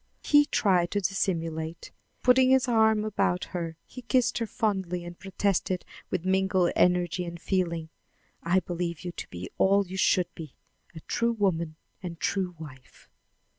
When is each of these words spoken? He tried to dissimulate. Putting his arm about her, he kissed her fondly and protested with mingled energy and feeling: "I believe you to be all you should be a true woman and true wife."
He 0.23 0.45
tried 0.47 0.89
to 0.89 0.99
dissimulate. 0.99 1.91
Putting 2.23 2.49
his 2.49 2.67
arm 2.67 3.05
about 3.05 3.43
her, 3.53 3.77
he 3.85 4.01
kissed 4.01 4.39
her 4.39 4.47
fondly 4.47 5.05
and 5.05 5.19
protested 5.19 5.85
with 6.09 6.25
mingled 6.25 6.71
energy 6.75 7.23
and 7.23 7.39
feeling: 7.39 7.89
"I 8.41 8.61
believe 8.61 9.01
you 9.01 9.11
to 9.11 9.27
be 9.27 9.51
all 9.59 9.85
you 9.85 9.97
should 9.97 10.33
be 10.33 10.55
a 10.95 11.01
true 11.01 11.33
woman 11.33 11.75
and 12.01 12.19
true 12.19 12.55
wife." 12.57 13.11